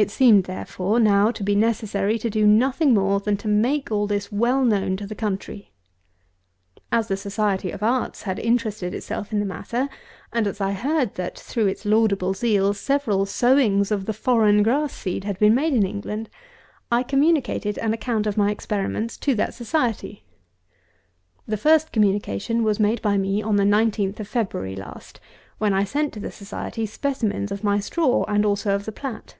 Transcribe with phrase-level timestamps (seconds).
[0.00, 4.06] It seemed, therefore, now to be necessary to do nothing more than to make all
[4.06, 5.72] this well known to the country.
[6.92, 9.88] As the SOCIETY OF ARTS had interested itself in the matter,
[10.32, 14.92] and as I heard that, through its laudable zeal, several sowings of the foreign grass
[14.94, 16.30] seed had been made in England,
[16.92, 20.22] I communicated an account of my experiments to that Society.
[21.44, 25.18] The first communication was made by me on the 19th of February last,
[25.58, 29.34] when I sent to the Society, specimens of my straw and also of the plat.